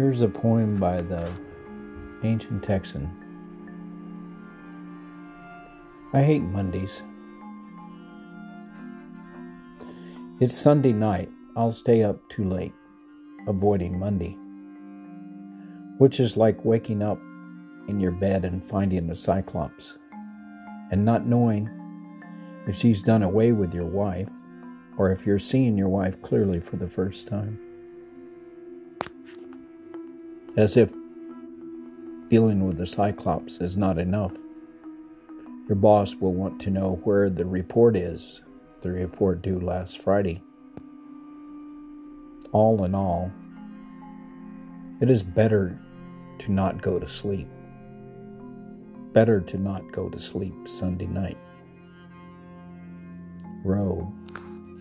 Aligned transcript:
Here's 0.00 0.22
a 0.22 0.28
poem 0.28 0.78
by 0.78 1.02
the 1.02 1.30
ancient 2.22 2.64
Texan. 2.64 3.10
I 6.14 6.22
hate 6.22 6.40
Mondays. 6.40 7.02
It's 10.40 10.56
Sunday 10.56 10.94
night. 10.94 11.28
I'll 11.54 11.70
stay 11.70 12.02
up 12.02 12.16
too 12.30 12.44
late, 12.48 12.72
avoiding 13.46 13.98
Monday, 13.98 14.38
which 15.98 16.18
is 16.18 16.34
like 16.34 16.64
waking 16.64 17.02
up 17.02 17.18
in 17.86 18.00
your 18.00 18.12
bed 18.12 18.46
and 18.46 18.64
finding 18.64 19.10
a 19.10 19.14
cyclops 19.14 19.98
and 20.90 21.04
not 21.04 21.26
knowing 21.26 21.68
if 22.66 22.74
she's 22.74 23.02
done 23.02 23.22
away 23.22 23.52
with 23.52 23.74
your 23.74 23.84
wife 23.84 24.30
or 24.96 25.12
if 25.12 25.26
you're 25.26 25.38
seeing 25.38 25.76
your 25.76 25.90
wife 25.90 26.22
clearly 26.22 26.58
for 26.58 26.78
the 26.78 26.88
first 26.88 27.28
time. 27.28 27.60
As 30.56 30.76
if 30.76 30.92
dealing 32.28 32.66
with 32.66 32.76
the 32.76 32.86
Cyclops 32.86 33.58
is 33.58 33.76
not 33.76 33.98
enough, 33.98 34.36
your 35.68 35.76
boss 35.76 36.16
will 36.16 36.34
want 36.34 36.60
to 36.62 36.70
know 36.70 37.00
where 37.04 37.30
the 37.30 37.44
report 37.44 37.94
is, 37.96 38.42
the 38.80 38.90
report 38.90 39.42
due 39.42 39.60
last 39.60 40.02
Friday. 40.02 40.42
All 42.50 42.82
in 42.84 42.96
all, 42.96 43.30
it 45.00 45.08
is 45.08 45.22
better 45.22 45.78
to 46.40 46.50
not 46.50 46.82
go 46.82 46.98
to 46.98 47.08
sleep. 47.08 47.48
Better 49.12 49.40
to 49.40 49.56
not 49.56 49.92
go 49.92 50.08
to 50.08 50.18
sleep 50.18 50.66
Sunday 50.66 51.06
night. 51.06 51.38
Roe, 53.64 54.12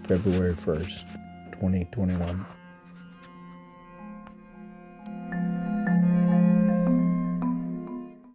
February 0.07 0.55
1st, 0.55 1.13
2021. 1.51 2.45